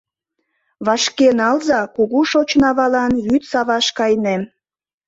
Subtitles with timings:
[0.85, 4.41] Вашке налза, кугу шочын авалан вуй саваш кайынем...